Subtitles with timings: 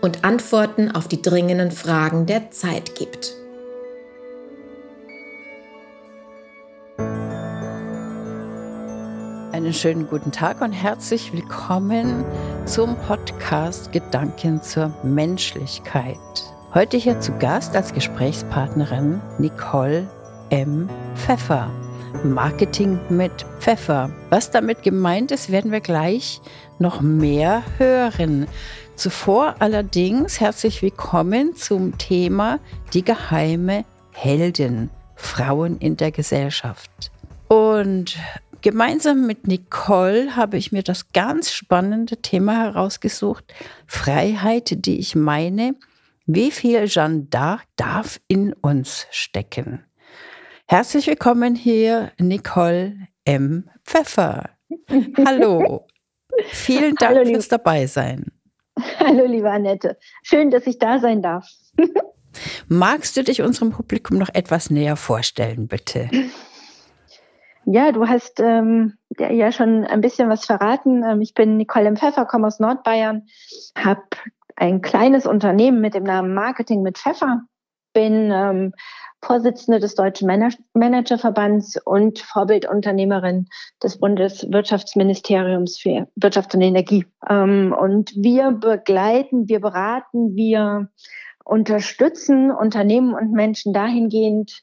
[0.00, 3.34] und Antworten auf die dringenden Fragen der Zeit gibt.
[9.52, 12.24] Einen schönen guten Tag und herzlich willkommen
[12.64, 16.16] zum Podcast Gedanken zur Menschlichkeit.
[16.74, 20.08] Heute hier zu Gast als Gesprächspartnerin Nicole
[20.50, 20.88] M.
[21.16, 21.70] Pfeffer.
[22.24, 24.10] Marketing mit Pfeffer.
[24.30, 26.40] Was damit gemeint ist, werden wir gleich
[26.78, 28.46] noch mehr hören.
[28.98, 32.58] Zuvor allerdings herzlich willkommen zum Thema
[32.92, 36.90] die geheime Heldin, Frauen in der Gesellschaft.
[37.46, 38.18] Und
[38.60, 43.44] gemeinsam mit Nicole habe ich mir das ganz spannende Thema herausgesucht,
[43.86, 45.76] Freiheit, die ich meine,
[46.26, 49.84] wie viel Jeanne d'Arc darf in uns stecken?
[50.66, 53.70] Herzlich willkommen hier, Nicole M.
[53.84, 54.50] Pfeffer.
[55.24, 55.86] Hallo.
[56.48, 58.32] Vielen Dank Hallo, fürs Dabeisein.
[59.00, 59.96] Hallo, liebe Annette.
[60.22, 61.48] Schön, dass ich da sein darf.
[62.68, 66.08] Magst du dich unserem Publikum noch etwas näher vorstellen, bitte?
[67.64, 71.02] Ja, du hast ähm, ja schon ein bisschen was verraten.
[71.02, 71.94] Ähm, ich bin Nicole.
[71.96, 73.26] Pfeffer, komme aus Nordbayern,
[73.76, 74.02] habe
[74.56, 77.42] ein kleines Unternehmen mit dem Namen Marketing mit Pfeffer,
[77.92, 78.72] bin ähm,
[79.20, 80.28] Vorsitzende des Deutschen
[80.74, 83.48] Managerverbands und Vorbildunternehmerin
[83.82, 87.04] des Bundeswirtschaftsministeriums für Wirtschaft und Energie.
[87.28, 90.88] Ähm, und wir begleiten, wir beraten, wir
[91.44, 94.62] unterstützen Unternehmen und Menschen dahingehend,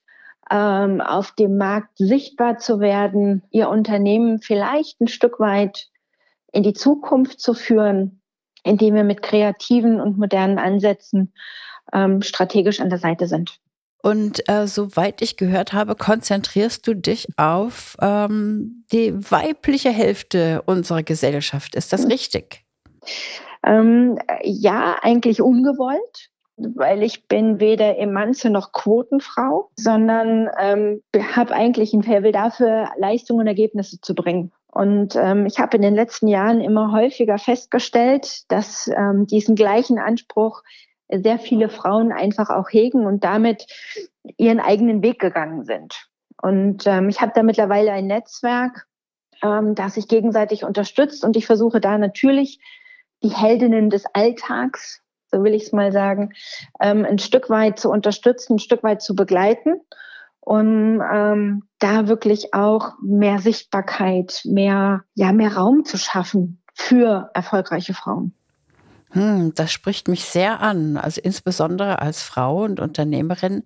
[0.52, 5.88] ähm, auf dem Markt sichtbar zu werden, ihr Unternehmen vielleicht ein Stück weit
[6.52, 8.22] in die Zukunft zu führen,
[8.64, 11.34] indem wir mit kreativen und modernen Ansätzen
[11.92, 13.60] ähm, strategisch an der Seite sind.
[14.06, 21.02] Und äh, soweit ich gehört habe, konzentrierst du dich auf ähm, die weibliche Hälfte unserer
[21.02, 21.74] Gesellschaft.
[21.74, 22.64] Ist das richtig?
[23.66, 31.02] Ähm, ja, eigentlich ungewollt weil ich bin weder Emanze noch Quotenfrau, sondern ähm,
[31.36, 34.54] habe eigentlich ein Faible dafür, Leistungen und Ergebnisse zu bringen.
[34.72, 40.00] Und ähm, ich habe in den letzten Jahren immer häufiger festgestellt, dass ähm, diesen gleichen
[40.00, 40.62] Anspruch
[41.10, 43.68] sehr viele Frauen einfach auch hegen und damit
[44.38, 46.08] ihren eigenen Weg gegangen sind.
[46.42, 48.88] Und ähm, ich habe da mittlerweile ein Netzwerk,
[49.42, 52.60] ähm, das sich gegenseitig unterstützt und ich versuche da natürlich
[53.24, 55.02] die Heldinnen des Alltags
[55.36, 56.34] so will ich es mal sagen,
[56.80, 59.82] ähm, ein Stück weit zu unterstützen, ein Stück weit zu begleiten,
[60.40, 67.94] um ähm, da wirklich auch mehr Sichtbarkeit, mehr, ja, mehr Raum zu schaffen für erfolgreiche
[67.94, 68.34] Frauen.
[69.12, 73.64] Hm, das spricht mich sehr an, also insbesondere als Frau und Unternehmerin.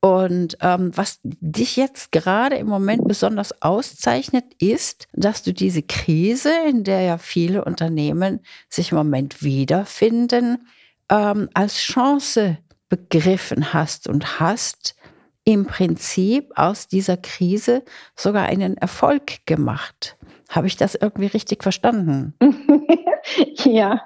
[0.00, 6.52] Und ähm, was dich jetzt gerade im Moment besonders auszeichnet, ist, dass du diese Krise,
[6.68, 10.68] in der ja viele Unternehmen sich im Moment wiederfinden,
[11.08, 12.58] ähm, als Chance
[12.90, 14.94] begriffen hast und hast
[15.44, 17.82] im Prinzip aus dieser Krise
[18.14, 20.18] sogar einen Erfolg gemacht.
[20.48, 22.34] Habe ich das irgendwie richtig verstanden?
[23.64, 24.02] ja,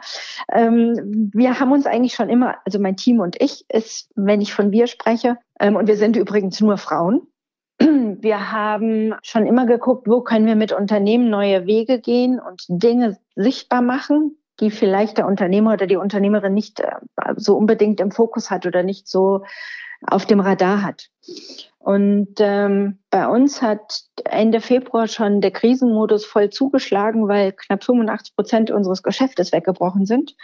[0.52, 4.54] ähm, wir haben uns eigentlich schon immer, also mein Team und ich, ist, wenn ich
[4.54, 7.22] von wir spreche, ähm, und wir sind übrigens nur Frauen,
[7.78, 13.18] wir haben schon immer geguckt, wo können wir mit Unternehmen neue Wege gehen und Dinge
[13.34, 16.96] sichtbar machen, die vielleicht der Unternehmer oder die Unternehmerin nicht äh,
[17.36, 19.44] so unbedingt im Fokus hat oder nicht so
[20.06, 21.08] auf dem Radar hat.
[21.78, 28.34] Und ähm, bei uns hat Ende Februar schon der Krisenmodus voll zugeschlagen, weil knapp 85
[28.34, 30.34] Prozent unseres Geschäftes weggebrochen sind.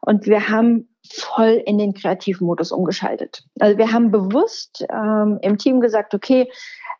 [0.00, 3.44] Und wir haben voll in den Kreativmodus umgeschaltet.
[3.58, 6.50] Also wir haben bewusst ähm, im Team gesagt, okay,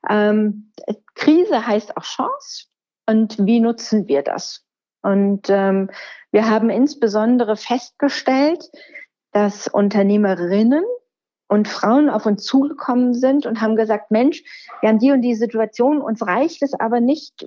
[0.08, 0.72] ähm,
[1.14, 2.66] Krise heißt auch Chance.
[3.06, 4.64] Und wie nutzen wir das?
[5.02, 5.90] Und ähm,
[6.30, 8.70] wir haben insbesondere festgestellt,
[9.32, 10.84] dass Unternehmerinnen
[11.50, 14.44] und Frauen auf uns zugekommen sind und haben gesagt, Mensch,
[14.80, 17.44] wir haben die und die Situation, uns reicht es aber nicht,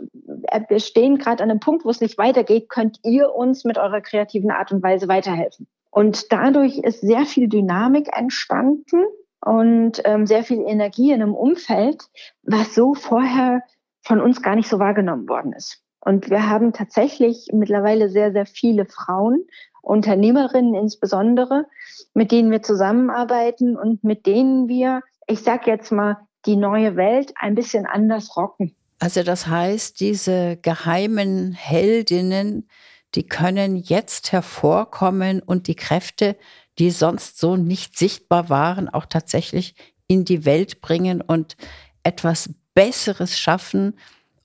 [0.68, 4.02] wir stehen gerade an einem Punkt, wo es nicht weitergeht, könnt ihr uns mit eurer
[4.02, 5.68] kreativen Art und Weise weiterhelfen.
[5.90, 9.06] Und dadurch ist sehr viel Dynamik entstanden
[9.40, 12.04] und ähm, sehr viel Energie in einem Umfeld,
[12.42, 13.62] was so vorher
[14.02, 15.82] von uns gar nicht so wahrgenommen worden ist.
[16.02, 19.46] Und wir haben tatsächlich mittlerweile sehr, sehr viele Frauen,
[19.84, 21.66] Unternehmerinnen insbesondere,
[22.14, 27.34] mit denen wir zusammenarbeiten und mit denen wir, ich sag jetzt mal, die neue Welt
[27.36, 28.76] ein bisschen anders rocken.
[29.00, 32.70] Also das heißt, diese geheimen Heldinnen,
[33.16, 36.38] die können jetzt hervorkommen und die Kräfte,
[36.80, 39.76] die sonst so nicht sichtbar waren, auch tatsächlich
[40.08, 41.58] in die Welt bringen und
[42.04, 43.98] etwas Besseres schaffen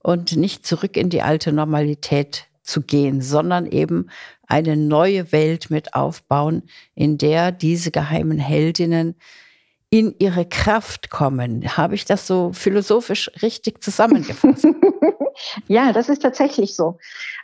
[0.03, 4.09] und nicht zurück in die alte Normalität zu gehen, sondern eben
[4.47, 6.63] eine neue Welt mit aufbauen,
[6.95, 9.17] in der diese geheimen Heldinnen
[9.91, 11.77] in ihre Kraft kommen.
[11.77, 14.67] Habe ich das so philosophisch richtig zusammengefasst?
[15.69, 16.99] ja, das ist tatsächlich so.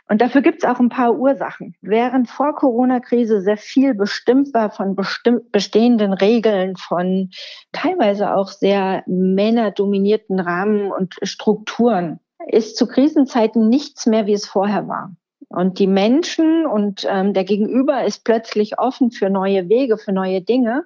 [0.07, 1.75] Und dafür gibt es auch ein paar Ursachen.
[1.81, 7.31] Während vor Corona-Krise sehr viel bestimmt war von bestimmt bestehenden Regeln, von
[7.71, 14.87] teilweise auch sehr männerdominierten Rahmen und Strukturen, ist zu Krisenzeiten nichts mehr, wie es vorher
[14.87, 15.15] war.
[15.49, 20.41] Und die Menschen und ähm, der Gegenüber ist plötzlich offen für neue Wege, für neue
[20.41, 20.85] Dinge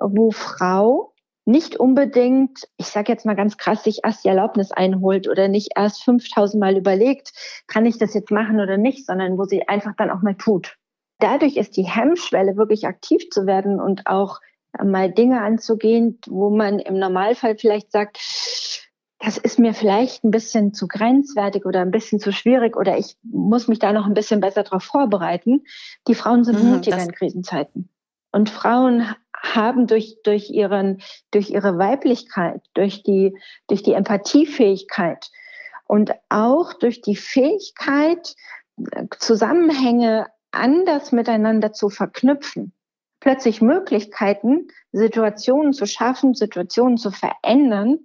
[0.00, 1.12] wo Frau
[1.46, 5.70] nicht unbedingt, ich sage jetzt mal ganz krass, sich erst die Erlaubnis einholt oder nicht
[5.76, 7.32] erst 5000 Mal überlegt,
[7.66, 10.76] kann ich das jetzt machen oder nicht, sondern wo sie einfach dann auch mal tut.
[11.18, 14.40] Dadurch ist die Hemmschwelle, wirklich aktiv zu werden und auch
[14.82, 18.18] mal Dinge anzugehen, wo man im Normalfall vielleicht sagt,
[19.20, 23.16] das ist mir vielleicht ein bisschen zu grenzwertig oder ein bisschen zu schwierig oder ich
[23.22, 25.64] muss mich da noch ein bisschen besser darauf vorbereiten.
[26.08, 27.90] Die Frauen sind mhm, mutiger in Krisenzeiten.
[28.32, 31.02] Und Frauen haben durch, durch, ihren,
[31.32, 33.36] durch ihre Weiblichkeit, durch die,
[33.66, 35.30] durch die Empathiefähigkeit
[35.86, 38.34] und auch durch die Fähigkeit,
[39.18, 42.72] Zusammenhänge anders miteinander zu verknüpfen,
[43.20, 47.98] plötzlich Möglichkeiten, Situationen zu schaffen, Situationen zu verändern,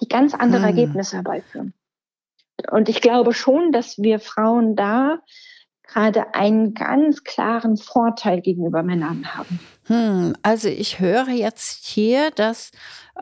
[0.00, 0.68] die ganz andere hm.
[0.68, 1.74] Ergebnisse herbeiführen.
[2.70, 5.18] Und ich glaube schon, dass wir Frauen da
[5.86, 9.60] gerade einen ganz klaren Vorteil gegenüber Männern haben.
[9.86, 12.72] Hm, also ich höre jetzt hier, dass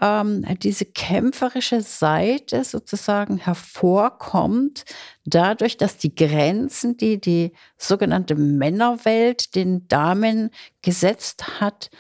[0.01, 4.85] ähm, diese kämpferische Seite sozusagen hervorkommt,
[5.27, 11.91] dadurch, dass die Grenzen, die die sogenannte Männerwelt den Damen gesetzt hat,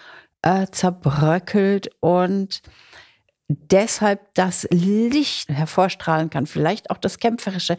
[0.40, 2.62] äh, zerbröckelt und
[3.70, 7.76] deshalb das Licht hervorstrahlen kann, vielleicht auch das Kämpferische.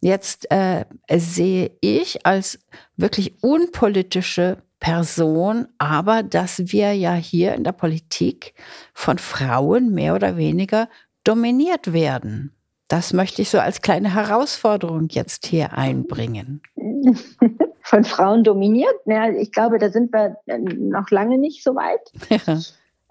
[0.00, 2.58] Jetzt äh, sehe ich als
[2.96, 8.54] wirklich unpolitische Person, aber dass wir ja hier in der Politik
[8.94, 10.88] von Frauen mehr oder weniger
[11.24, 12.54] dominiert werden.
[12.88, 16.62] Das möchte ich so als kleine Herausforderung jetzt hier einbringen.
[17.82, 18.94] Von Frauen dominiert?
[19.04, 22.00] Ja, ich glaube, da sind wir noch lange nicht so weit.
[22.46, 22.58] Ja.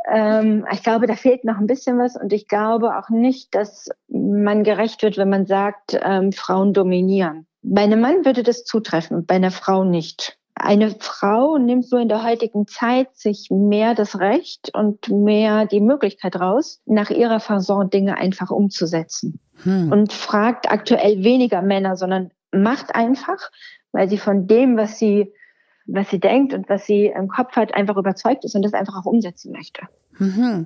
[0.09, 3.89] Ähm, ich glaube, da fehlt noch ein bisschen was und ich glaube auch nicht, dass
[4.07, 7.45] man gerecht wird, wenn man sagt, ähm, Frauen dominieren.
[7.61, 10.37] Bei einem Mann würde das zutreffen, bei einer Frau nicht.
[10.55, 15.81] Eine Frau nimmt so in der heutigen Zeit sich mehr das Recht und mehr die
[15.81, 19.39] Möglichkeit raus, nach ihrer Fasson Dinge einfach umzusetzen.
[19.63, 19.91] Hm.
[19.91, 23.51] Und fragt aktuell weniger Männer, sondern macht einfach,
[23.91, 25.33] weil sie von dem, was sie
[25.87, 28.97] was sie denkt und was sie im Kopf hat, einfach überzeugt ist und das einfach
[28.97, 29.81] auch umsetzen möchte.
[30.19, 30.65] Mhm.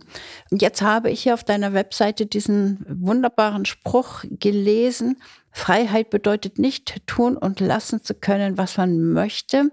[0.52, 5.22] Jetzt habe ich hier auf deiner Webseite diesen wunderbaren Spruch gelesen.
[5.52, 9.70] Freiheit bedeutet nicht tun und lassen zu können, was man möchte,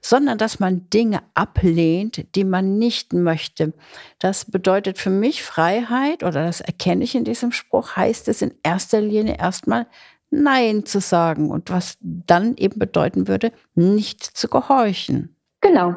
[0.00, 3.74] sondern dass man Dinge ablehnt, die man nicht möchte.
[4.18, 8.54] Das bedeutet für mich Freiheit, oder das erkenne ich in diesem Spruch, heißt es in
[8.62, 9.86] erster Linie erstmal
[10.30, 15.36] Nein zu sagen und was dann eben bedeuten würde, nicht zu gehorchen.
[15.60, 15.96] Genau.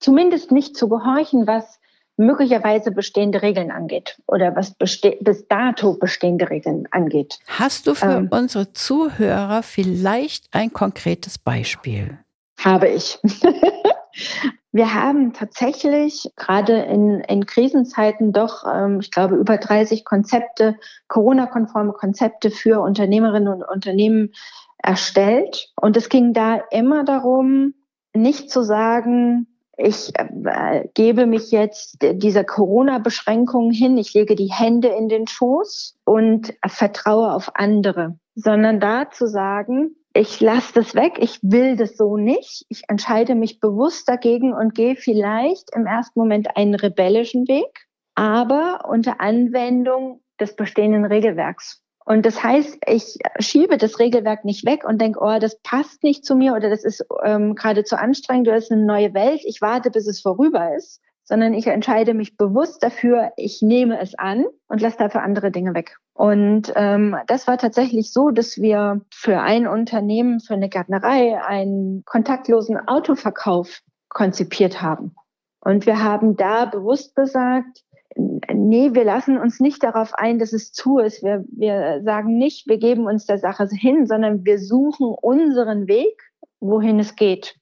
[0.00, 1.78] Zumindest nicht zu gehorchen, was
[2.16, 5.00] möglicherweise bestehende Regeln angeht oder was bis
[5.48, 7.38] dato bestehende Regeln angeht.
[7.46, 12.18] Hast du für ähm, unsere Zuhörer vielleicht ein konkretes Beispiel?
[12.58, 13.18] Habe ich.
[14.74, 20.76] Wir haben tatsächlich gerade in, in Krisenzeiten doch, ähm, ich glaube, über 30 Konzepte,
[21.08, 24.32] Corona-konforme Konzepte für Unternehmerinnen und Unternehmen
[24.78, 25.70] erstellt.
[25.76, 27.74] Und es ging da immer darum,
[28.14, 34.88] nicht zu sagen, ich äh, gebe mich jetzt dieser Corona-Beschränkung hin, ich lege die Hände
[34.88, 41.14] in den Schoß und vertraue auf andere, sondern da zu sagen, ich lasse das weg,
[41.18, 46.18] ich will das so nicht, ich entscheide mich bewusst dagegen und gehe vielleicht im ersten
[46.18, 51.82] Moment einen rebellischen Weg, aber unter Anwendung des bestehenden Regelwerks.
[52.04, 56.24] Und das heißt, ich schiebe das Regelwerk nicht weg und denke, oh, das passt nicht
[56.24, 59.42] zu mir oder das ist ähm, gerade zu anstrengend oder das ist eine neue Welt.
[59.44, 64.14] Ich warte, bis es vorüber ist, sondern ich entscheide mich bewusst dafür, ich nehme es
[64.18, 65.96] an und lasse dafür andere Dinge weg.
[66.14, 72.04] Und ähm, das war tatsächlich so, dass wir für ein Unternehmen, für eine Gärtnerei, einen
[72.04, 75.14] kontaktlosen Autoverkauf konzipiert haben.
[75.60, 77.82] Und wir haben da bewusst gesagt,
[78.16, 81.22] nee, wir lassen uns nicht darauf ein, dass es zu ist.
[81.22, 86.20] Wir, wir sagen nicht, wir geben uns der Sache hin, sondern wir suchen unseren Weg,
[86.60, 87.56] wohin es geht.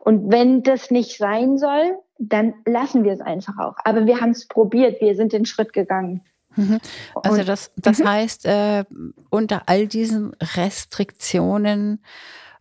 [0.00, 1.96] Und wenn das nicht sein soll,
[2.28, 3.76] dann lassen wir es einfach auch.
[3.84, 6.22] Aber wir haben es probiert, wir sind den Schritt gegangen.
[6.56, 6.78] Mhm.
[7.14, 8.08] Also das, das mhm.
[8.08, 8.84] heißt, äh,
[9.30, 12.00] unter all diesen Restriktionen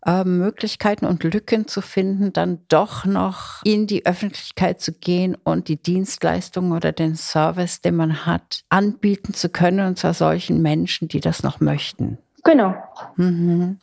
[0.05, 5.67] äh, Möglichkeiten und Lücken zu finden, dann doch noch in die Öffentlichkeit zu gehen und
[5.67, 11.07] die Dienstleistung oder den Service, den man hat, anbieten zu können, und zwar solchen Menschen,
[11.07, 12.17] die das noch möchten.
[12.43, 12.73] Genau.
[13.17, 13.79] Mhm.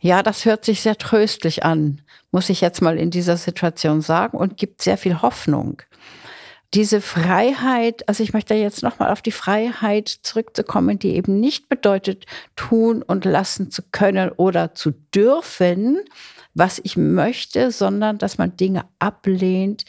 [0.00, 4.36] Ja, das hört sich sehr tröstlich an, muss ich jetzt mal in dieser Situation sagen,
[4.36, 5.82] und gibt sehr viel Hoffnung
[6.74, 12.26] diese Freiheit, also ich möchte jetzt nochmal auf die Freiheit zurückzukommen, die eben nicht bedeutet,
[12.56, 16.00] tun und lassen zu können oder zu dürfen,
[16.54, 19.84] was ich möchte, sondern dass man Dinge ablehnt,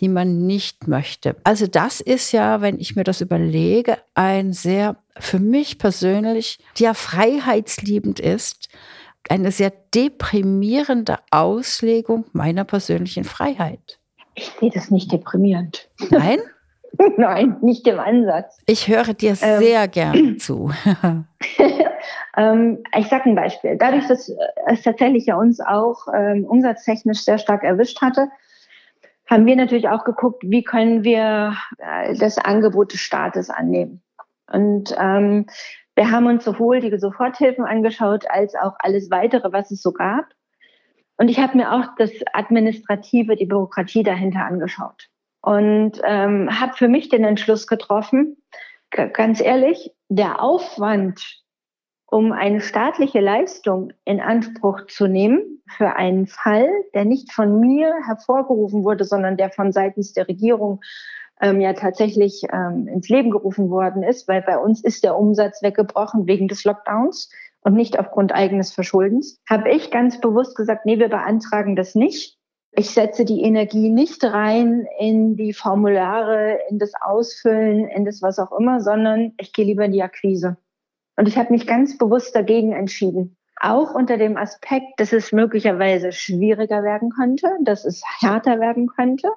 [0.00, 1.36] die man nicht möchte.
[1.44, 6.94] Also das ist ja, wenn ich mir das überlege, ein sehr, für mich persönlich, ja
[6.94, 8.68] freiheitsliebend ist,
[9.28, 13.98] eine sehr deprimierende Auslegung meiner persönlichen Freiheit.
[14.34, 15.88] Ich sehe das nicht deprimierend.
[16.10, 16.38] Nein?
[17.16, 18.58] Nein, nicht im Ansatz.
[18.66, 20.70] Ich höre dir ähm, sehr gerne zu.
[22.36, 23.76] ähm, ich sage ein Beispiel.
[23.76, 24.30] Dadurch, dass
[24.66, 28.28] es tatsächlich ja uns auch ähm, umsatztechnisch sehr stark erwischt hatte,
[29.26, 34.02] haben wir natürlich auch geguckt, wie können wir äh, das Angebot des Staates annehmen.
[34.52, 35.46] Und ähm,
[35.94, 40.26] wir haben uns sowohl die Soforthilfen angeschaut, als auch alles weitere, was es so gab.
[41.18, 45.08] Und ich habe mir auch das Administrative, die Bürokratie dahinter angeschaut
[45.42, 48.36] und ähm, habe für mich den Entschluss getroffen,
[48.90, 51.42] ganz ehrlich, der Aufwand,
[52.06, 57.94] um eine staatliche Leistung in Anspruch zu nehmen für einen Fall, der nicht von mir
[58.06, 60.80] hervorgerufen wurde, sondern der von seitens der Regierung
[61.42, 65.62] ähm, ja tatsächlich ähm, ins Leben gerufen worden ist, weil bei uns ist der Umsatz
[65.62, 67.30] weggebrochen wegen des Lockdowns
[67.60, 72.38] und nicht aufgrund eigenes Verschuldens, habe ich ganz bewusst gesagt, nee, wir beantragen das nicht.
[72.74, 78.38] Ich setze die Energie nicht rein in die Formulare, in das Ausfüllen, in das was
[78.38, 80.56] auch immer, sondern ich gehe lieber in die Akquise.
[81.16, 83.36] Und ich habe mich ganz bewusst dagegen entschieden.
[83.60, 89.28] Auch unter dem Aspekt, dass es möglicherweise schwieriger werden könnte, dass es härter werden könnte.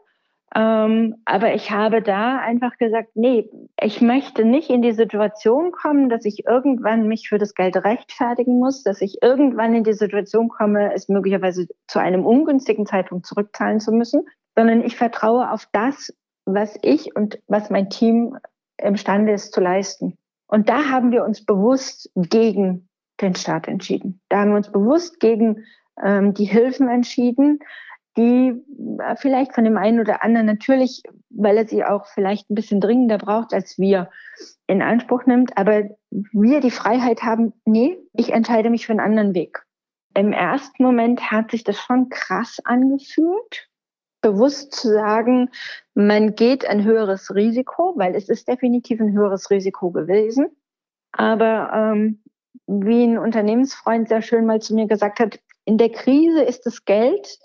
[0.53, 3.49] Ähm, aber ich habe da einfach gesagt, nee,
[3.81, 8.59] ich möchte nicht in die Situation kommen, dass ich irgendwann mich für das Geld rechtfertigen
[8.59, 13.79] muss, dass ich irgendwann in die Situation komme, es möglicherweise zu einem ungünstigen Zeitpunkt zurückzahlen
[13.79, 16.13] zu müssen, sondern ich vertraue auf das,
[16.45, 18.37] was ich und was mein Team
[18.77, 20.17] imstande ist zu leisten.
[20.47, 22.87] Und da haben wir uns bewusst gegen
[23.21, 24.21] den Staat entschieden.
[24.29, 25.65] Da haben wir uns bewusst gegen
[26.03, 27.59] ähm, die Hilfen entschieden,
[28.17, 28.63] die
[28.99, 32.79] äh, vielleicht von dem einen oder anderen natürlich, weil er sie auch vielleicht ein bisschen
[32.79, 34.09] dringender braucht als wir,
[34.67, 35.57] in Anspruch nimmt.
[35.57, 39.65] Aber wir die Freiheit haben, nee, ich entscheide mich für einen anderen Weg.
[40.15, 43.69] Im ersten Moment hat sich das schon krass angefühlt,
[44.21, 45.49] bewusst zu sagen,
[45.93, 50.47] man geht ein höheres Risiko, weil es ist definitiv ein höheres Risiko gewesen.
[51.11, 52.23] Aber ähm,
[52.67, 56.85] wie ein Unternehmensfreund sehr schön mal zu mir gesagt hat, in der Krise ist das
[56.85, 57.39] Geld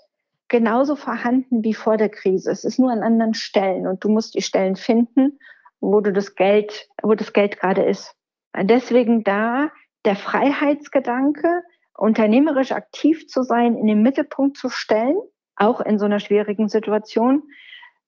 [0.51, 2.51] genauso vorhanden wie vor der Krise.
[2.51, 5.39] Es ist nur an anderen Stellen und du musst die Stellen finden,
[5.79, 8.13] wo du das Geld, wo das Geld gerade ist.
[8.55, 9.71] Deswegen da
[10.03, 11.63] der Freiheitsgedanke,
[11.97, 15.15] unternehmerisch aktiv zu sein, in den Mittelpunkt zu stellen,
[15.55, 17.43] auch in so einer schwierigen Situation,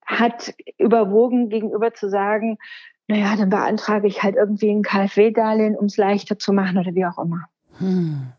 [0.05, 2.57] hat überwogen gegenüber zu sagen,
[3.07, 7.05] naja, dann beantrage ich halt irgendwie ein KfW-Darlehen, um es leichter zu machen oder wie
[7.05, 7.45] auch immer.
[7.77, 8.33] Hm.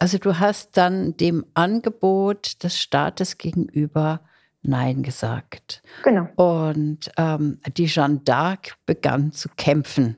[0.00, 4.22] Also du hast dann dem Angebot des Staates gegenüber
[4.62, 5.82] Nein gesagt.
[6.02, 6.26] Genau.
[6.36, 10.16] Und ähm, die Jeanne d'Arc begann zu kämpfen.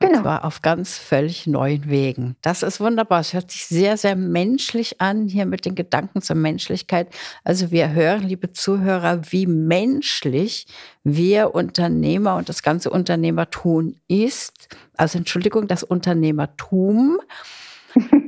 [0.00, 0.22] Und genau.
[0.22, 2.34] zwar auf ganz völlig neuen Wegen.
[2.42, 3.20] Das ist wunderbar.
[3.20, 7.08] Es hört sich sehr, sehr menschlich an, hier mit den Gedanken zur Menschlichkeit.
[7.44, 10.66] Also wir hören, liebe Zuhörer, wie menschlich
[11.04, 14.76] wir Unternehmer und das ganze Unternehmertum ist.
[14.96, 17.20] Also Entschuldigung, das Unternehmertum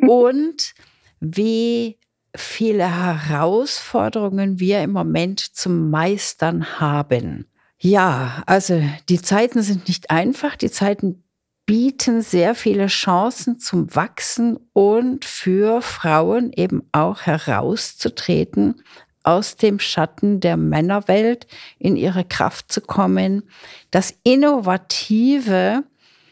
[0.09, 0.75] und
[1.21, 1.99] wie
[2.37, 7.47] viele Herausforderungen wir im Moment zum Meistern haben.
[7.79, 11.23] Ja, also die Zeiten sind nicht einfach, die Zeiten
[11.67, 18.83] bieten sehr viele Chancen zum Wachsen und für Frauen eben auch herauszutreten
[19.23, 21.47] aus dem Schatten der Männerwelt
[21.79, 23.45] in ihre Kraft zu kommen,
[23.91, 25.85] das Innovative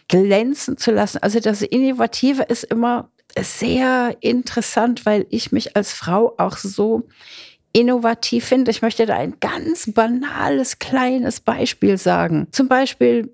[0.08, 1.18] glänzen zu lassen.
[1.22, 3.10] Also das Innovative ist immer
[3.40, 7.08] sehr interessant, weil ich mich als Frau auch so
[7.72, 8.70] innovativ finde.
[8.70, 12.48] Ich möchte da ein ganz banales, kleines Beispiel sagen.
[12.50, 13.30] Zum Beispiel,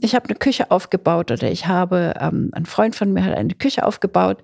[0.00, 3.54] ich habe eine Küche aufgebaut oder ich habe, ähm, ein Freund von mir hat eine
[3.54, 4.42] Küche aufgebaut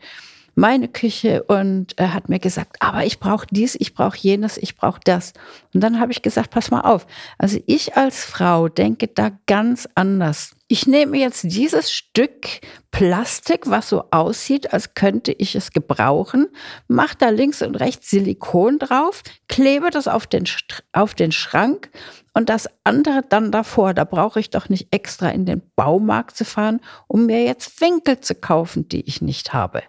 [0.54, 4.76] meine Küche und er hat mir gesagt, aber ich brauche dies, ich brauche jenes, ich
[4.76, 5.32] brauche das.
[5.74, 7.06] Und dann habe ich gesagt, pass mal auf.
[7.38, 10.54] Also ich als Frau denke da ganz anders.
[10.68, 16.48] Ich nehme jetzt dieses Stück Plastik, was so aussieht, als könnte ich es gebrauchen,
[16.88, 20.44] mache da links und rechts Silikon drauf, klebe das auf den,
[20.92, 21.90] auf den Schrank
[22.34, 23.94] und das andere dann davor.
[23.94, 28.20] Da brauche ich doch nicht extra in den Baumarkt zu fahren, um mir jetzt Winkel
[28.20, 29.82] zu kaufen, die ich nicht habe.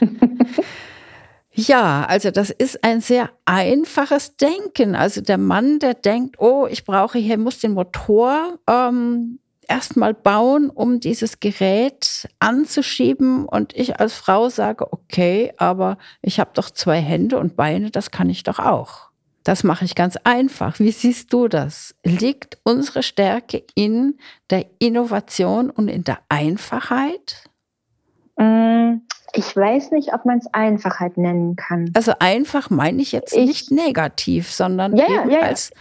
[1.54, 4.94] Ja, also das ist ein sehr einfaches Denken.
[4.94, 10.70] Also der Mann, der denkt, oh, ich brauche hier, muss den Motor ähm, erstmal bauen,
[10.70, 13.44] um dieses Gerät anzuschieben.
[13.44, 18.10] Und ich als Frau sage, okay, aber ich habe doch zwei Hände und Beine, das
[18.10, 19.10] kann ich doch auch.
[19.44, 20.78] Das mache ich ganz einfach.
[20.78, 21.94] Wie siehst du das?
[22.02, 27.44] Liegt unsere Stärke in der Innovation und in der Einfachheit?
[29.34, 31.90] Ich weiß nicht, ob man es Einfachheit nennen kann.
[31.94, 35.46] Also einfach meine ich jetzt ich, nicht negativ, sondern ja, eben ja, ja.
[35.46, 35.72] als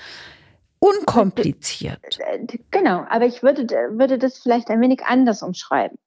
[0.82, 2.20] unkompliziert.
[2.20, 5.98] Äh, genau, aber ich würde, würde das vielleicht ein wenig anders umschreiben.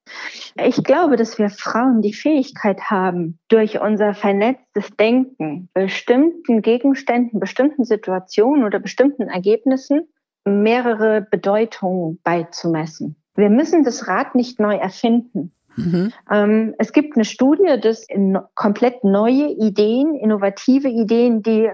[0.55, 7.85] Ich glaube, dass wir Frauen die Fähigkeit haben, durch unser vernetztes Denken bestimmten Gegenständen, bestimmten
[7.85, 10.09] Situationen oder bestimmten Ergebnissen
[10.43, 13.15] mehrere Bedeutungen beizumessen.
[13.35, 15.53] Wir müssen das Rad nicht neu erfinden.
[15.75, 16.13] Mhm.
[16.31, 18.07] Ähm, es gibt eine Studie, dass
[18.55, 21.69] komplett neue Ideen, innovative Ideen, die,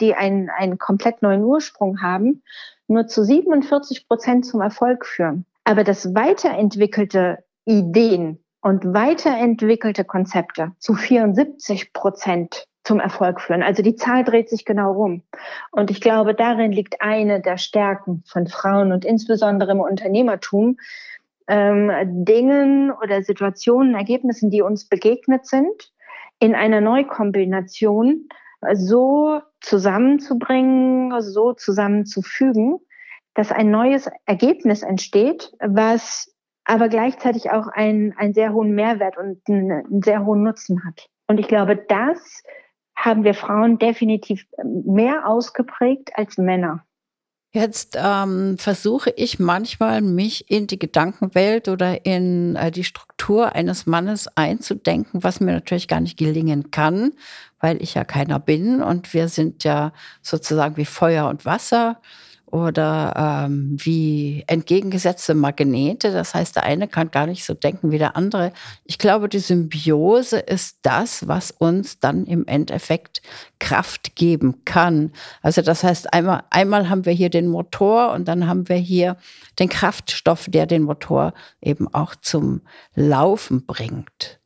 [0.00, 2.42] die einen, einen komplett neuen Ursprung haben,
[2.88, 5.46] nur zu 47 Prozent zum Erfolg führen.
[5.64, 13.62] Aber dass weiterentwickelte Ideen und weiterentwickelte Konzepte zu 74 Prozent zum Erfolg führen.
[13.62, 15.22] Also die Zahl dreht sich genau rum.
[15.70, 20.76] Und ich glaube, darin liegt eine der Stärken von Frauen und insbesondere im Unternehmertum,
[21.48, 21.90] ähm,
[22.24, 25.92] Dingen oder Situationen, Ergebnissen, die uns begegnet sind,
[26.38, 28.28] in einer Neukombination
[28.72, 32.78] so zusammenzubringen, so zusammenzufügen,
[33.34, 39.40] dass ein neues Ergebnis entsteht, was aber gleichzeitig auch einen, einen sehr hohen Mehrwert und
[39.48, 41.08] einen, einen sehr hohen Nutzen hat.
[41.26, 42.42] Und ich glaube, das
[42.96, 46.86] haben wir Frauen definitiv mehr ausgeprägt als Männer.
[47.56, 53.86] Jetzt ähm, versuche ich manchmal, mich in die Gedankenwelt oder in äh, die Struktur eines
[53.86, 57.12] Mannes einzudenken, was mir natürlich gar nicht gelingen kann,
[57.60, 62.00] weil ich ja keiner bin und wir sind ja sozusagen wie Feuer und Wasser
[62.54, 66.12] oder ähm, wie entgegengesetzte Magnete.
[66.12, 68.52] Das heißt, der eine kann gar nicht so denken wie der andere.
[68.84, 73.22] Ich glaube, die Symbiose ist das, was uns dann im Endeffekt
[73.58, 75.10] Kraft geben kann.
[75.42, 79.16] Also das heißt, einmal, einmal haben wir hier den Motor und dann haben wir hier
[79.58, 82.60] den Kraftstoff, der den Motor eben auch zum
[82.94, 84.38] Laufen bringt.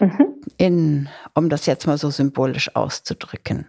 [0.00, 0.42] Mhm.
[0.56, 3.66] In, um das jetzt mal so symbolisch auszudrücken.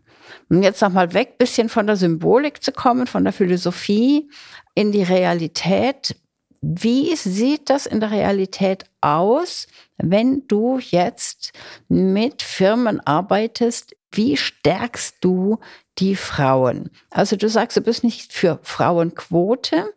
[0.49, 4.29] Und jetzt nochmal weg, bisschen von der Symbolik zu kommen, von der Philosophie
[4.75, 6.15] in die Realität.
[6.61, 11.51] Wie sieht das in der Realität aus, wenn du jetzt
[11.89, 13.95] mit Firmen arbeitest?
[14.11, 15.59] Wie stärkst du
[15.97, 16.89] die Frauen?
[17.09, 19.93] Also du sagst, du bist nicht für Frauenquote,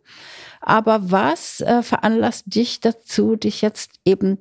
[0.59, 4.39] aber was äh, veranlasst dich dazu, dich jetzt eben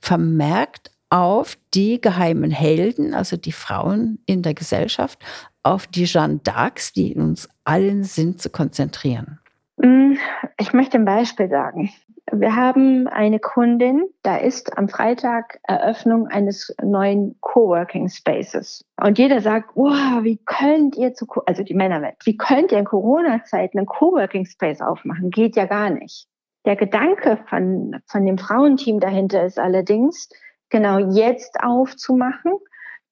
[0.00, 5.18] vermerkt auf die geheimen Helden, also die Frauen in der Gesellschaft,
[5.62, 9.38] auf die Jeanne d'Arcs, die in uns allen sind, zu konzentrieren?
[9.76, 10.14] Mm,
[10.58, 11.90] ich möchte ein Beispiel sagen.
[12.30, 18.84] Wir haben eine Kundin, da ist am Freitag Eröffnung eines neuen Coworking Spaces.
[19.02, 22.84] Und jeder sagt, wow, wie könnt ihr zu, also die Männerwelt, wie könnt ihr in
[22.84, 25.30] Corona-Zeiten einen Coworking Space aufmachen?
[25.30, 26.26] Geht ja gar nicht.
[26.66, 30.28] Der Gedanke von, von dem Frauenteam dahinter ist allerdings,
[30.70, 32.52] genau jetzt aufzumachen,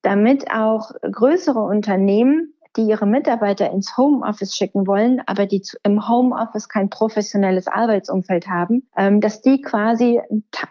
[0.03, 6.69] damit auch größere Unternehmen, die ihre Mitarbeiter ins Homeoffice schicken wollen, aber die im Homeoffice
[6.69, 10.21] kein professionelles Arbeitsumfeld haben, ähm, dass die quasi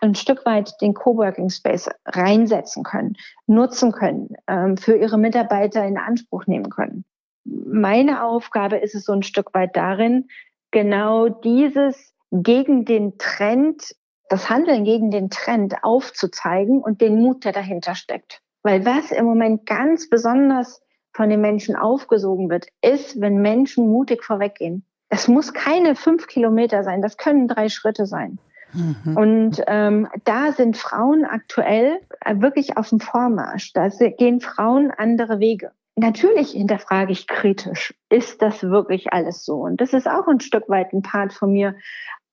[0.01, 3.15] ein Stück weit den Coworking Space reinsetzen können,
[3.47, 7.05] nutzen können, ähm, für ihre Mitarbeiter in Anspruch nehmen können.
[7.43, 10.27] Meine Aufgabe ist es so ein Stück weit darin,
[10.71, 13.95] genau dieses gegen den Trend
[14.29, 18.41] das Handeln gegen den Trend aufzuzeigen und den Mut, der dahinter steckt.
[18.63, 20.81] Weil was im Moment ganz besonders
[21.13, 24.85] von den Menschen aufgesogen wird, ist, wenn Menschen mutig vorweggehen.
[25.09, 28.39] Das muss keine fünf Kilometer sein, das können drei Schritte sein.
[28.73, 29.17] Mhm.
[29.17, 33.71] Und ähm, da sind Frauen aktuell äh, wirklich auf dem Vormarsch.
[33.73, 35.71] Da gehen Frauen andere Wege.
[35.95, 39.59] Natürlich hinterfrage ich kritisch, ist das wirklich alles so?
[39.59, 41.75] Und das ist auch ein Stück weit ein Part von mir,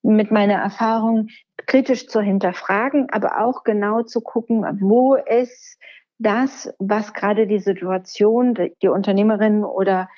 [0.02, 1.28] mit meiner Erfahrung
[1.72, 5.78] kritisch zu hinterfragen, aber auch genau zu gucken, wo ist
[6.18, 10.10] das, was gerade die Situation, die Unternehmerin oder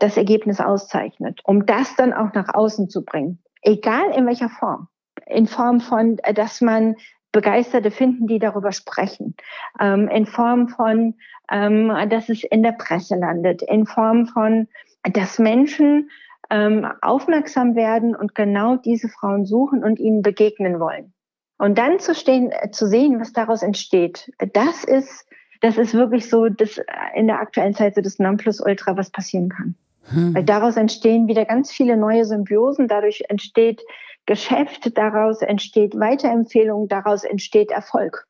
[0.00, 3.38] das Ergebnis auszeichnet, um das dann auch nach außen zu bringen.
[3.60, 4.88] Egal in welcher Form.
[5.26, 6.96] In Form von, dass man
[7.32, 9.36] Begeisterte finden, die darüber sprechen.
[9.78, 11.16] Ähm, in Form von,
[11.50, 13.60] ähm, dass es in der Presse landet.
[13.60, 14.68] In Form von,
[15.02, 16.08] dass Menschen
[16.54, 21.12] ähm, aufmerksam werden und genau diese Frauen suchen und ihnen begegnen wollen.
[21.58, 25.26] Und dann zu stehen, äh, zu sehen, was daraus entsteht, das ist,
[25.62, 26.84] das ist wirklich so das äh,
[27.16, 29.74] in der aktuellen Zeit so das Nonplusultra, was passieren kann.
[30.04, 30.36] Hm.
[30.36, 33.82] Weil daraus entstehen wieder ganz viele neue Symbiosen, dadurch entsteht
[34.26, 38.28] Geschäft, daraus entsteht Weiterempfehlung, daraus entsteht Erfolg.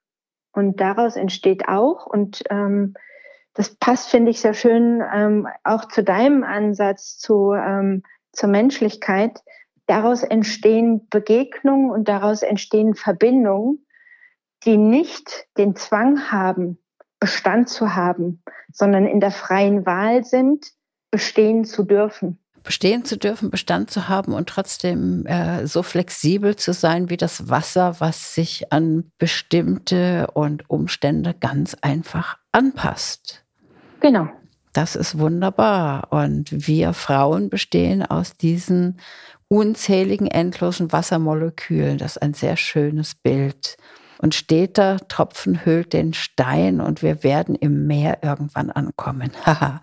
[0.53, 2.95] Und daraus entsteht auch, und ähm,
[3.55, 9.41] das passt, finde ich, sehr schön ähm, auch zu deinem Ansatz zu, ähm, zur Menschlichkeit.
[9.87, 13.87] Daraus entstehen Begegnungen und daraus entstehen Verbindungen,
[14.65, 16.79] die nicht den Zwang haben,
[17.21, 20.67] Bestand zu haben, sondern in der freien Wahl sind,
[21.11, 22.39] bestehen zu dürfen.
[22.65, 27.51] Bestehen zu dürfen, Bestand zu haben und trotzdem äh, so flexibel zu sein wie das
[27.51, 33.44] Wasser, was sich an bestimmte und Umstände ganz einfach anpasst.
[34.05, 34.29] Genau.
[34.75, 36.09] Das ist wunderbar.
[36.11, 39.01] Und wir Frauen bestehen aus diesen
[39.49, 41.97] unzähligen, endlosen Wassermolekülen.
[41.97, 43.79] Das ist ein sehr schönes Bild.
[44.19, 49.31] Und steter Tropfen hüllt den Stein und wir werden im Meer irgendwann ankommen.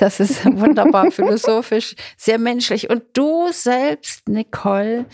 [0.00, 2.90] das ist wunderbar philosophisch, sehr menschlich.
[2.90, 5.06] Und du selbst, Nicole,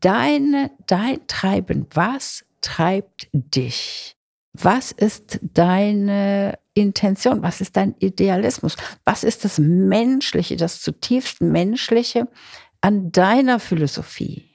[0.00, 4.16] deine, dein Treiben, was treibt dich?
[4.54, 7.42] Was ist deine Intention?
[7.42, 8.76] Was ist dein Idealismus?
[9.04, 12.28] Was ist das Menschliche, das zutiefst Menschliche
[12.80, 14.48] an deiner Philosophie?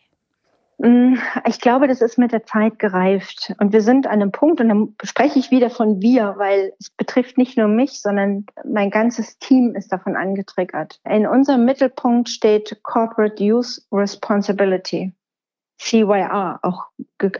[0.78, 3.54] Mm, ich glaube, das ist mit der Zeit gereift.
[3.60, 6.90] Und wir sind an einem Punkt, und dann spreche ich wieder von wir, weil es
[6.90, 11.02] betrifft nicht nur mich, sondern mein ganzes Team ist davon angetriggert.
[11.04, 15.12] In unserem Mittelpunkt steht Corporate Use Responsibility.
[15.82, 16.86] CYR auch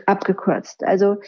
[0.06, 0.84] abgekürzt.
[0.84, 1.18] Also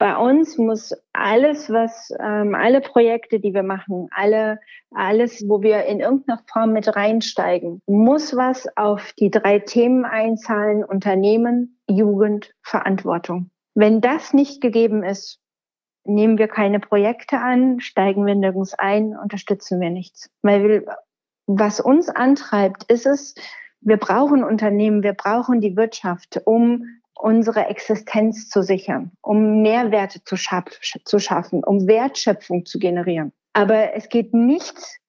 [0.00, 4.58] bei uns muss alles, was ähm, alle Projekte, die wir machen, alle
[4.92, 10.84] alles, wo wir in irgendeiner Form mit reinsteigen, muss was auf die drei Themen einzahlen:
[10.84, 13.50] Unternehmen, Jugend, Verantwortung.
[13.74, 15.38] Wenn das nicht gegeben ist,
[16.04, 20.30] nehmen wir keine Projekte an, steigen wir nirgends ein, unterstützen wir nichts.
[20.40, 20.96] Weil wir,
[21.46, 23.34] was uns antreibt, ist es,
[23.82, 26.86] wir brauchen Unternehmen, wir brauchen die Wirtschaft, um
[27.22, 30.64] unsere Existenz zu sichern, um Mehrwerte zu, schaff
[31.04, 33.32] zu schaffen, um Wertschöpfung zu generieren.
[33.52, 35.00] Aber es geht nicht,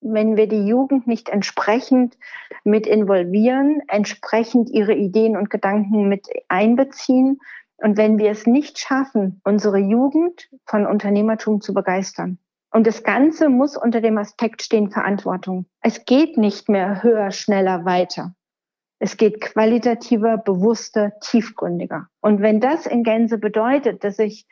[0.00, 2.18] wenn wir die Jugend nicht entsprechend
[2.62, 7.40] mit involvieren, entsprechend ihre Ideen und Gedanken mit einbeziehen
[7.78, 12.38] und wenn wir es nicht schaffen, unsere Jugend von Unternehmertum zu begeistern.
[12.70, 15.66] Und das Ganze muss unter dem Aspekt stehen Verantwortung.
[15.80, 18.34] Es geht nicht mehr höher, schneller, weiter.
[19.04, 22.08] Es geht qualitativer, bewusster, tiefgründiger.
[22.22, 24.46] Und wenn das in Gänze bedeutet, dass ich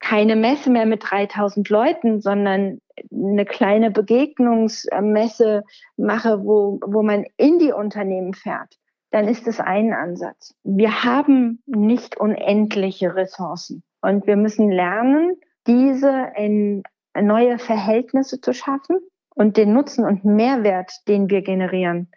[0.00, 2.80] keine Messe mehr mit 3000 Leuten, sondern
[3.12, 5.62] eine kleine Begegnungsmesse
[5.98, 8.78] mache, wo, wo man in die Unternehmen fährt,
[9.10, 10.54] dann ist das ein Ansatz.
[10.64, 16.82] Wir haben nicht unendliche Ressourcen und wir müssen lernen, diese in
[17.14, 19.00] neue Verhältnisse zu schaffen
[19.34, 22.08] und den Nutzen und Mehrwert, den wir generieren,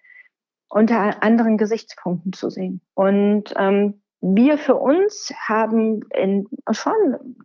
[0.72, 2.82] unter anderen Gesichtspunkten zu sehen.
[2.94, 6.94] Und ähm, wir für uns haben in schon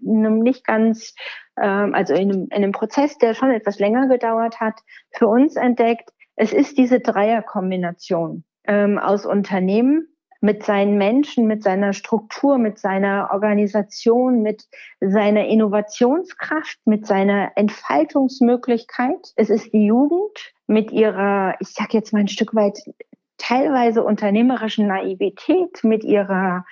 [0.06, 1.14] einem nicht ganz,
[1.60, 4.74] ähm, also in einem, in einem Prozess, der schon etwas länger gedauert hat,
[5.12, 10.08] für uns entdeckt, es ist diese Dreierkombination ähm, aus Unternehmen,
[10.40, 14.64] mit seinen Menschen, mit seiner Struktur, mit seiner Organisation, mit
[15.00, 19.32] seiner Innovationskraft, mit seiner Entfaltungsmöglichkeit.
[19.36, 22.78] Es ist die Jugend mit ihrer, ich sage jetzt mal ein Stück weit
[23.38, 26.64] teilweise unternehmerischen Naivität, mit ihrer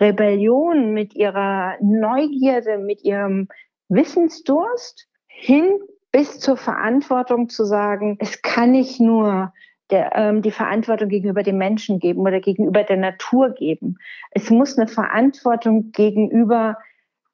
[0.00, 3.48] Rebellion, mit ihrer Neugierde, mit ihrem
[3.88, 5.78] Wissensdurst hin
[6.12, 9.52] bis zur Verantwortung zu sagen, es kann nicht nur
[9.90, 13.98] der, ähm, die Verantwortung gegenüber dem Menschen geben oder gegenüber der Natur geben.
[14.30, 16.78] Es muss eine Verantwortung gegenüber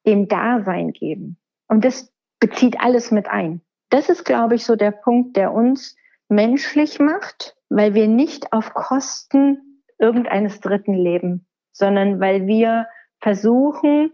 [0.06, 1.36] dem Dasein geben.
[1.68, 3.60] Und das bezieht alles mit ein.
[3.90, 5.96] Das ist, glaube ich, so der Punkt, der uns
[6.28, 12.86] menschlich macht weil wir nicht auf Kosten irgendeines Dritten leben, sondern weil wir
[13.20, 14.12] versuchen,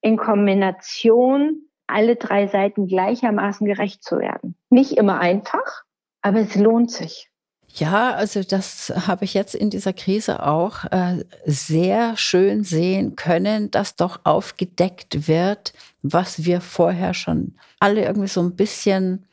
[0.00, 4.56] in Kombination alle drei Seiten gleichermaßen gerecht zu werden.
[4.70, 5.84] Nicht immer einfach,
[6.22, 7.28] aber es lohnt sich.
[7.72, 13.70] Ja, also das habe ich jetzt in dieser Krise auch äh, sehr schön sehen können,
[13.70, 19.24] dass doch aufgedeckt wird, was wir vorher schon alle irgendwie so ein bisschen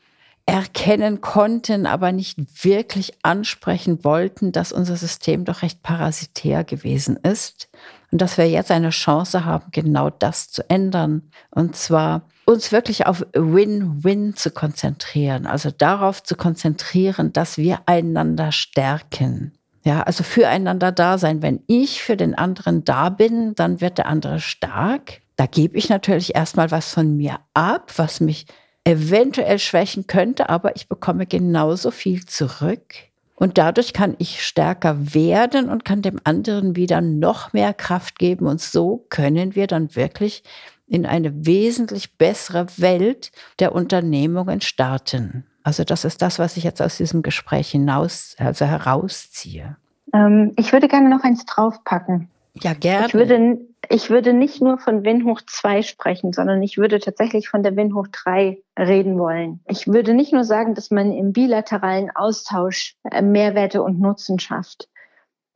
[0.48, 7.68] erkennen konnten, aber nicht wirklich ansprechen wollten, dass unser System doch recht parasitär gewesen ist
[8.10, 11.30] und dass wir jetzt eine Chance haben, genau das zu ändern.
[11.50, 18.50] Und zwar uns wirklich auf Win-Win zu konzentrieren, also darauf zu konzentrieren, dass wir einander
[18.50, 19.52] stärken.
[19.84, 21.42] Ja, also füreinander da sein.
[21.42, 25.20] Wenn ich für den anderen da bin, dann wird der andere stark.
[25.36, 28.46] Da gebe ich natürlich erstmal was von mir ab, was mich
[28.88, 32.94] eventuell schwächen könnte, aber ich bekomme genauso viel zurück.
[33.36, 38.46] Und dadurch kann ich stärker werden und kann dem anderen wieder noch mehr Kraft geben.
[38.46, 40.42] Und so können wir dann wirklich
[40.88, 45.44] in eine wesentlich bessere Welt der Unternehmungen starten.
[45.62, 49.76] Also das ist das, was ich jetzt aus diesem Gespräch hinaus, also herausziehe.
[50.14, 52.28] Ähm, ich würde gerne noch eins draufpacken.
[52.54, 53.06] Ja, gerne.
[53.06, 53.58] Ich würde,
[53.90, 57.76] ich würde nicht nur von Win hoch 2 sprechen, sondern ich würde tatsächlich von der
[57.76, 59.60] Win hoch 3 reden wollen.
[59.66, 64.88] Ich würde nicht nur sagen, dass man im bilateralen Austausch äh, Mehrwerte und Nutzen schafft.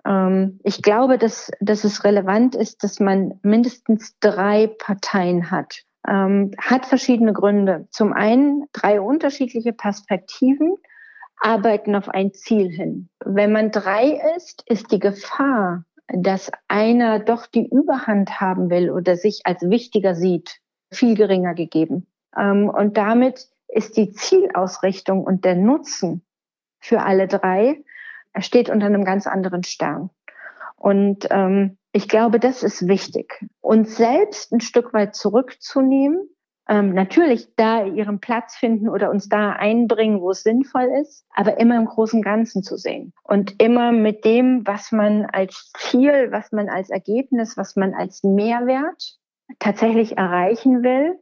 [0.07, 5.83] Ähm, ich glaube, dass, dass es relevant ist, dass man mindestens drei Parteien hat.
[6.09, 7.87] Ähm, hat verschiedene Gründe.
[7.91, 10.77] Zum einen drei unterschiedliche Perspektiven
[11.37, 13.09] arbeiten auf ein Ziel hin.
[13.25, 19.17] Wenn man drei ist, ist die Gefahr, dass einer doch die Überhand haben will oder
[19.17, 20.61] sich als wichtiger sieht,
[20.91, 22.07] viel geringer gegeben.
[22.37, 26.25] Ähm, und damit ist die Zielausrichtung und der Nutzen
[26.81, 27.83] für alle drei
[28.39, 30.11] steht unter einem ganz anderen Stern.
[30.77, 36.29] Und ähm, ich glaube, das ist wichtig, uns selbst ein Stück weit zurückzunehmen,
[36.69, 41.59] ähm, natürlich da ihren Platz finden oder uns da einbringen, wo es sinnvoll ist, aber
[41.59, 46.53] immer im großen Ganzen zu sehen und immer mit dem, was man als Ziel, was
[46.53, 49.19] man als Ergebnis, was man als Mehrwert
[49.59, 51.19] tatsächlich erreichen will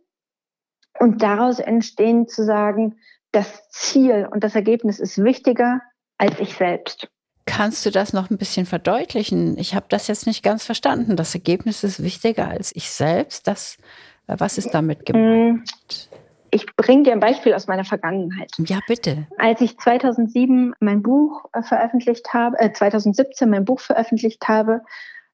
[0.98, 2.96] und daraus entstehen zu sagen,
[3.32, 5.80] das Ziel und das Ergebnis ist wichtiger
[6.18, 7.08] als ich selbst.
[7.46, 9.58] Kannst du das noch ein bisschen verdeutlichen?
[9.58, 11.16] Ich habe das jetzt nicht ganz verstanden.
[11.16, 13.46] Das Ergebnis ist wichtiger als ich selbst.
[13.46, 13.76] Das,
[14.38, 15.54] was ist damit gemeint?
[15.54, 15.62] Mm,
[16.50, 18.52] ich bringe dir ein Beispiel aus meiner Vergangenheit.
[18.58, 19.26] Ja, bitte.
[19.38, 24.82] Als ich 2007 mein Buch äh, veröffentlicht habe, äh, 2017 mein Buch veröffentlicht habe,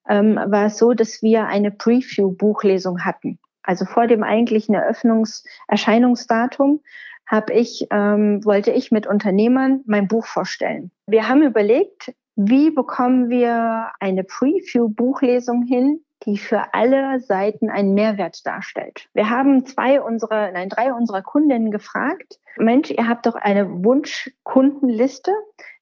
[0.09, 3.39] ähm, war es so, dass wir eine Preview-Buchlesung hatten.
[3.63, 6.81] Also vor dem eigentlichen Eröffnungserscheinungsdatum
[7.27, 10.93] habe ich, ähm, wollte ich mit Unternehmern mein Buch vorstellen.
[11.07, 18.47] Wir haben überlegt, wie bekommen wir eine Preview-Buchlesung hin, die für alle Seiten einen Mehrwert
[18.47, 19.09] darstellt.
[19.13, 25.33] Wir haben zwei unserer, nein, drei unserer Kundinnen gefragt, Mensch, ihr habt doch eine Wunschkundenliste,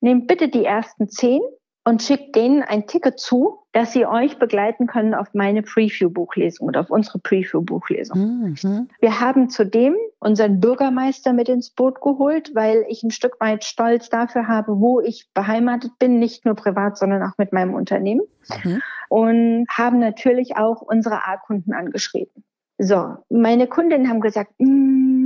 [0.01, 1.41] nehmt bitte die ersten zehn
[1.85, 6.81] und schickt denen ein Ticket zu, dass sie euch begleiten können auf meine Preview-Buchlesung oder
[6.81, 8.57] auf unsere Preview-Buchlesung.
[8.63, 8.89] Mhm.
[9.01, 14.09] Wir haben zudem unseren Bürgermeister mit ins Boot geholt, weil ich ein Stück weit Stolz
[14.09, 18.23] dafür habe, wo ich beheimatet bin, nicht nur privat, sondern auch mit meinem Unternehmen.
[18.63, 18.83] Mhm.
[19.11, 22.45] Und haben natürlich auch unsere A-Kunden angeschrieben.
[22.79, 25.24] So, meine Kundinnen haben gesagt, mm,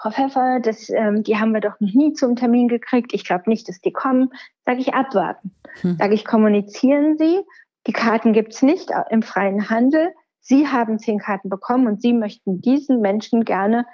[0.00, 3.12] Frau Pfeffer, das, ähm, die haben wir doch noch nie zum Termin gekriegt.
[3.12, 4.30] Ich glaube nicht, dass die kommen.
[4.64, 5.52] Sage ich abwarten.
[5.80, 5.96] Hm.
[5.98, 7.40] Sage ich, kommunizieren Sie.
[7.86, 10.12] Die Karten gibt's nicht im freien Handel.
[10.40, 13.86] Sie haben zehn Karten bekommen und Sie möchten diesen Menschen gerne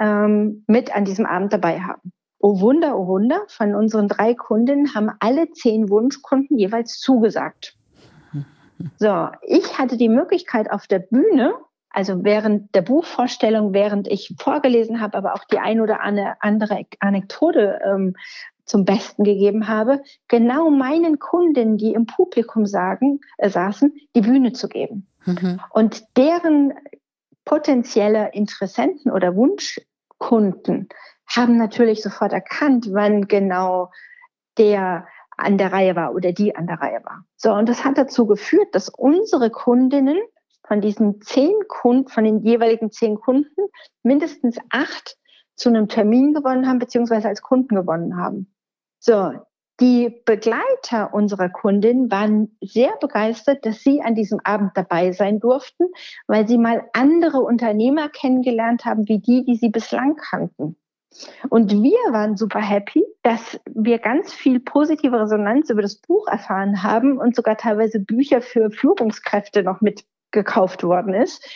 [0.00, 2.12] ähm, mit an diesem Abend dabei haben.
[2.38, 7.76] Oh Wunder, oh Wunder, von unseren drei Kundinnen haben alle zehn Wunschkunden jeweils zugesagt.
[8.98, 11.54] So, ich hatte die Möglichkeit auf der Bühne
[11.92, 17.80] also während der Buchvorstellung, während ich vorgelesen habe, aber auch die ein oder andere Anekdote
[17.84, 18.14] ähm,
[18.64, 24.52] zum Besten gegeben habe, genau meinen Kunden, die im Publikum sagen, äh, saßen, die Bühne
[24.52, 25.06] zu geben.
[25.26, 25.60] Mhm.
[25.70, 26.72] Und deren
[27.44, 30.88] potenzielle Interessenten oder Wunschkunden
[31.26, 33.90] haben natürlich sofort erkannt, wann genau
[34.58, 37.24] der an der Reihe war oder die an der Reihe war.
[37.36, 40.18] So, und das hat dazu geführt, dass unsere Kundinnen
[40.66, 43.68] von diesen zehn Kunden, von den jeweiligen zehn Kunden,
[44.02, 45.16] mindestens acht
[45.54, 48.54] zu einem Termin gewonnen haben, beziehungsweise als Kunden gewonnen haben.
[48.98, 49.32] So,
[49.80, 55.86] die Begleiter unserer Kundin waren sehr begeistert, dass sie an diesem Abend dabei sein durften,
[56.26, 60.76] weil sie mal andere Unternehmer kennengelernt haben, wie die, die sie bislang kannten.
[61.50, 66.82] Und wir waren super happy, dass wir ganz viel positive Resonanz über das Buch erfahren
[66.82, 69.80] haben und sogar teilweise Bücher für Führungskräfte noch
[70.32, 71.46] mitgekauft worden ist,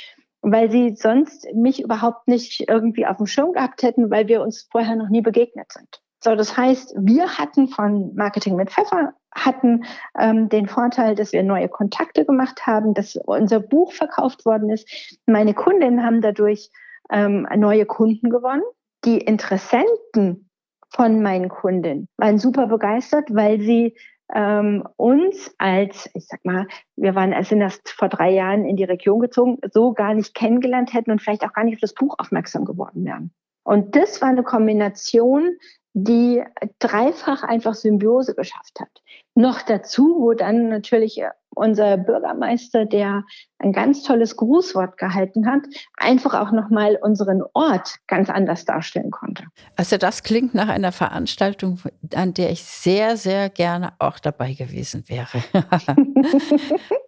[0.43, 4.69] weil sie sonst mich überhaupt nicht irgendwie auf dem Schirm gehabt hätten, weil wir uns
[4.71, 6.01] vorher noch nie begegnet sind.
[6.23, 9.85] So, das heißt, wir hatten von Marketing mit Pfeffer hatten
[10.19, 14.89] ähm, den Vorteil, dass wir neue Kontakte gemacht haben, dass unser Buch verkauft worden ist.
[15.27, 16.71] Meine Kundinnen haben dadurch
[17.11, 18.63] ähm, neue Kunden gewonnen.
[19.05, 20.49] Die Interessenten
[20.89, 23.95] von meinen Kunden waren super begeistert, weil sie
[24.35, 28.85] ähm, uns als, ich sag mal, wir waren sind erst vor drei Jahren in die
[28.85, 32.15] Region gezogen, so gar nicht kennengelernt hätten und vielleicht auch gar nicht auf das Buch
[32.19, 33.33] aufmerksam geworden wären.
[33.65, 35.57] Und das war eine Kombination,
[35.93, 36.45] die
[36.79, 39.03] dreifach einfach Symbiose geschafft hat.
[39.35, 41.23] Noch dazu, wo dann natürlich
[41.57, 43.25] unser Bürgermeister, der
[43.59, 45.63] ein ganz tolles Grußwort gehalten hat,
[45.97, 49.45] einfach auch nochmal unseren Ort ganz anders darstellen konnte.
[49.77, 51.81] Also das klingt nach einer Veranstaltung,
[52.15, 55.43] an der ich sehr, sehr gerne auch dabei gewesen wäre.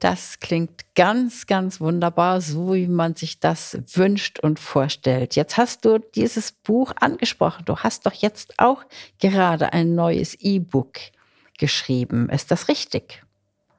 [0.00, 5.36] das klingt ganz, ganz wunderbar, so wie man sich das wünscht und vorstellt.
[5.36, 7.66] Jetzt hast du dieses Buch angesprochen.
[7.66, 8.82] Du hast doch jetzt auch
[9.20, 10.94] gerade ein neues E-Book
[11.58, 12.30] geschrieben.
[12.30, 13.22] Ist das richtig?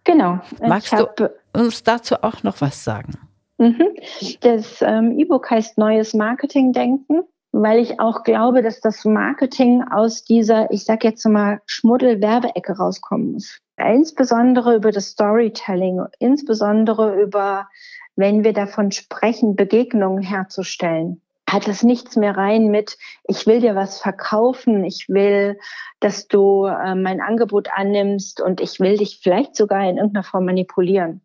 [0.09, 0.39] Genau.
[0.61, 3.13] Magst du uns dazu auch noch was sagen?
[3.57, 3.95] Mhm.
[4.41, 10.71] Das ähm, E-Book heißt Neues Marketing-Denken, weil ich auch glaube, dass das Marketing aus dieser,
[10.71, 13.59] ich sag jetzt mal, Schmuddel-Werbeecke rauskommen muss.
[13.77, 17.67] Insbesondere über das Storytelling, insbesondere über,
[18.15, 23.75] wenn wir davon sprechen, Begegnungen herzustellen hat es nichts mehr rein mit, ich will dir
[23.75, 25.59] was verkaufen, ich will,
[25.99, 30.45] dass du äh, mein Angebot annimmst und ich will dich vielleicht sogar in irgendeiner Form
[30.45, 31.21] manipulieren,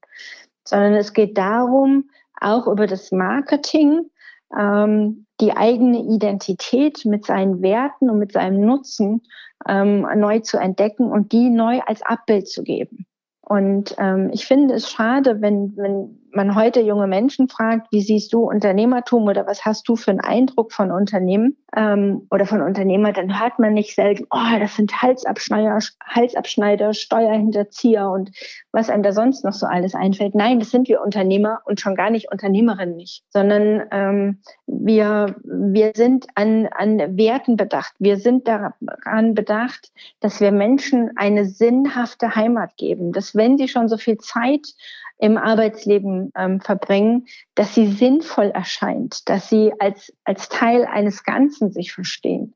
[0.64, 2.10] sondern es geht darum,
[2.40, 4.10] auch über das Marketing
[4.56, 9.22] ähm, die eigene Identität mit seinen Werten und mit seinem Nutzen
[9.66, 13.06] ähm, neu zu entdecken und die neu als Abbild zu geben.
[13.40, 18.32] Und ähm, ich finde es schade, wenn, wenn man heute junge Menschen fragt, wie siehst
[18.32, 23.12] du Unternehmertum oder was hast du für einen Eindruck von Unternehmen ähm, oder von Unternehmer,
[23.12, 28.30] dann hört man nicht selten, oh, das sind Halsabschneider, Halsabschneider, Steuerhinterzieher und
[28.72, 30.34] was einem da sonst noch so alles einfällt.
[30.34, 35.92] Nein, das sind wir Unternehmer und schon gar nicht Unternehmerinnen nicht, sondern ähm, wir, wir
[35.94, 37.94] sind an, an Werten bedacht.
[37.98, 43.88] Wir sind daran bedacht, dass wir Menschen eine sinnhafte Heimat geben, dass wenn sie schon
[43.88, 44.74] so viel Zeit
[45.18, 51.70] im Arbeitsleben ähm, verbringen, dass sie sinnvoll erscheint, dass sie als, als Teil eines Ganzen
[51.70, 52.54] sich verstehen.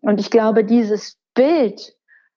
[0.00, 1.94] Und ich glaube, dieses Bild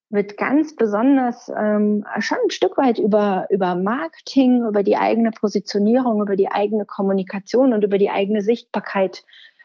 [0.09, 6.21] wird ganz besonders ähm, schon ein Stück weit über, über Marketing, über die eigene Positionierung,
[6.21, 9.23] über die eigene Kommunikation und über die eigene Sichtbarkeit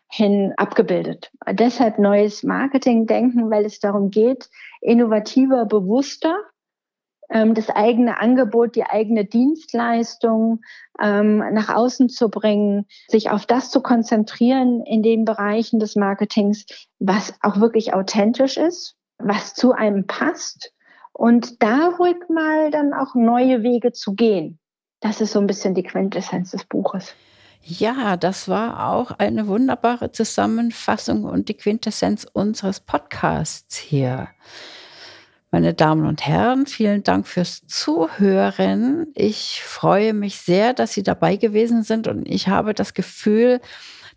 [0.09, 1.33] hin abgebildet.
[1.51, 4.49] Deshalb neues Marketing denken, weil es darum geht,
[4.81, 6.39] innovativer, bewusster
[7.29, 10.61] das eigene Angebot, die eigene Dienstleistung
[11.03, 16.67] ähm, nach außen zu bringen, sich auf das zu konzentrieren in den Bereichen des Marketings,
[16.99, 20.73] was auch wirklich authentisch ist, was zu einem passt
[21.13, 24.59] und da ruhig mal dann auch neue Wege zu gehen.
[25.01, 27.15] Das ist so ein bisschen die Quintessenz des Buches.
[27.63, 34.29] Ja, das war auch eine wunderbare Zusammenfassung und die Quintessenz unseres Podcasts hier.
[35.53, 39.07] Meine Damen und Herren, vielen Dank fürs Zuhören.
[39.15, 43.61] Ich freue mich sehr, dass Sie dabei gewesen sind und ich habe das Gefühl,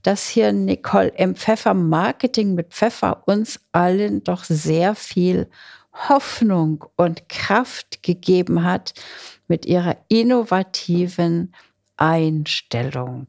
[0.01, 1.35] dass hier Nicole M.
[1.35, 5.49] Pfeffer Marketing mit Pfeffer uns allen doch sehr viel
[5.93, 8.93] Hoffnung und Kraft gegeben hat
[9.47, 11.53] mit ihrer innovativen
[11.97, 13.27] Einstellung.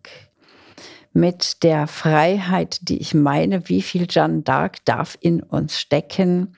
[1.12, 6.56] Mit der Freiheit, die ich meine, wie viel Jeanne d'Arc darf in uns stecken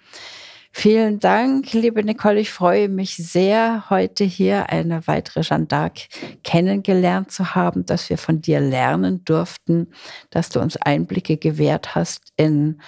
[0.74, 2.40] Vielen Dank, liebe Nicole.
[2.40, 6.08] Ich freue mich sehr, heute hier eine weitere Jeanne d'Arc
[6.42, 9.88] kennengelernt zu haben, dass wir von dir lernen durften,
[10.30, 12.80] dass du uns Einblicke gewährt hast in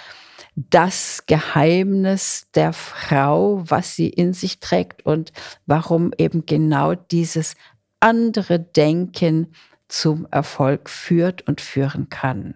[0.55, 5.31] das Geheimnis der Frau, was sie in sich trägt und
[5.67, 7.55] warum eben genau dieses
[7.99, 9.53] andere Denken
[9.87, 12.55] zum Erfolg führt und führen kann.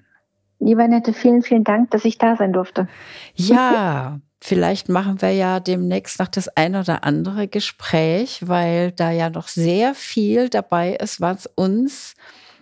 [0.60, 2.88] Lieber Nette, vielen, vielen Dank, dass ich da sein durfte.
[3.36, 9.30] Ja, Vielleicht machen wir ja demnächst noch das ein oder andere Gespräch, weil da ja
[9.30, 12.16] noch sehr viel dabei ist, was uns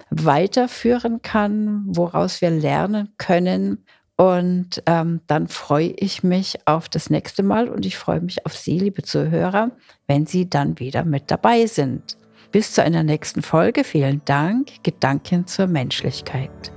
[0.10, 3.86] weiterführen kann, woraus wir lernen können.
[4.16, 8.56] Und ähm, dann freue ich mich auf das nächste Mal und ich freue mich auf
[8.56, 9.70] Sie, liebe Zuhörer,
[10.08, 12.18] wenn Sie dann wieder mit dabei sind.
[12.52, 13.84] Bis zu einer nächsten Folge.
[13.84, 14.84] Vielen Dank.
[14.84, 16.77] Gedanken zur Menschlichkeit.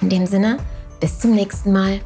[0.00, 0.58] In dem Sinne,
[1.00, 2.00] bis zum nächsten Mal.